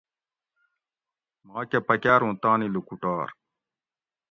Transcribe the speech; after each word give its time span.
ماکہ 1.47 1.79
پکاۤر 1.87 2.19
اوں 2.25 2.35
تانی 2.41 2.67
لوکوٹور 2.73 3.27